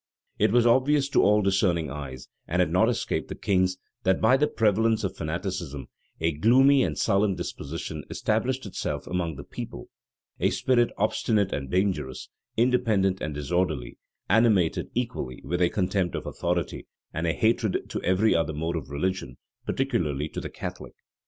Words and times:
It 0.39 0.51
was 0.51 0.65
obvious 0.65 1.07
to 1.09 1.21
all 1.21 1.43
discerning 1.43 1.91
eyes, 1.91 2.27
and 2.47 2.59
had 2.59 2.71
not 2.71 2.89
escaped 2.89 3.27
the 3.27 3.35
king's, 3.35 3.77
that, 4.01 4.19
by 4.19 4.35
the 4.35 4.47
prevalence 4.47 5.03
of 5.03 5.15
fanaticism, 5.15 5.89
a 6.19 6.31
gloomy 6.31 6.81
and 6.81 6.97
sullen 6.97 7.35
disposition 7.35 8.03
established 8.09 8.65
itself 8.65 9.05
among 9.05 9.35
the 9.35 9.43
people; 9.43 9.89
a 10.39 10.49
spirit 10.49 10.89
obstinate 10.97 11.53
and 11.53 11.69
dangerous; 11.69 12.29
independent 12.57 13.21
and 13.21 13.35
disorderly; 13.35 13.99
animated 14.27 14.89
equally 14.95 15.39
with 15.45 15.61
a 15.61 15.69
contempt 15.69 16.15
of 16.15 16.25
authority, 16.25 16.87
and 17.13 17.27
a 17.27 17.33
hatred 17.33 17.81
to 17.89 18.01
every 18.01 18.33
other 18.33 18.53
mode 18.53 18.75
of 18.77 18.89
religion, 18.89 19.37
particularly 19.67 20.27
to 20.29 20.41
the 20.41 20.49
Catholic. 20.49 20.93